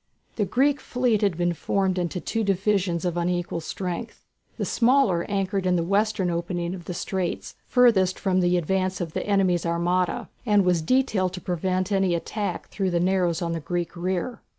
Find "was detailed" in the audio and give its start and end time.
10.65-11.33